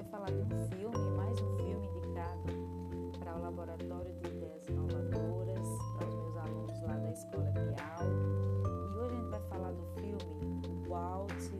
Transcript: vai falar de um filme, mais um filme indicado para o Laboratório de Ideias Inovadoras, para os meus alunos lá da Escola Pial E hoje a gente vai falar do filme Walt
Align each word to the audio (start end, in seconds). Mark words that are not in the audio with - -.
vai 0.00 0.04
falar 0.10 0.30
de 0.30 0.42
um 0.42 0.68
filme, 0.68 1.10
mais 1.14 1.38
um 1.40 1.56
filme 1.58 1.86
indicado 1.88 2.42
para 3.18 3.36
o 3.36 3.42
Laboratório 3.42 4.14
de 4.14 4.28
Ideias 4.28 4.66
Inovadoras, 4.66 5.68
para 5.98 6.08
os 6.08 6.14
meus 6.14 6.36
alunos 6.36 6.82
lá 6.82 6.96
da 6.96 7.10
Escola 7.10 7.52
Pial 7.52 8.06
E 8.94 8.98
hoje 8.98 9.14
a 9.14 9.18
gente 9.18 9.30
vai 9.30 9.40
falar 9.48 9.72
do 9.72 9.84
filme 10.00 10.88
Walt 10.88 11.59